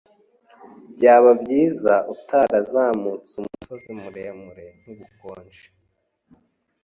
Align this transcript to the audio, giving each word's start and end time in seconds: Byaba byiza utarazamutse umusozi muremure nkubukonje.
Byaba 0.93 1.31
byiza 1.41 1.93
utarazamutse 2.13 3.31
umusozi 3.41 3.89
muremure 4.01 4.65
nkubukonje. 4.79 5.63